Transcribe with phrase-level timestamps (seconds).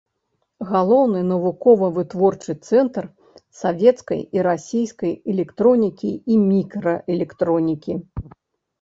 [0.69, 3.03] Галоўны навукова-вытворчы цэнтр
[3.61, 7.93] савецкай і расійскай электронікі і мікраэлектронікі.